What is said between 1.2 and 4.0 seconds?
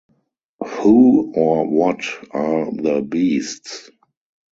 or what are the 'beasts'?